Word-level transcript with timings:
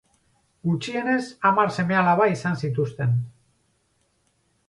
Gutxienez 0.67 1.25
hamar 1.49 1.73
seme-alaba 1.81 2.27
izan 2.37 2.57
zituzten. 2.67 3.13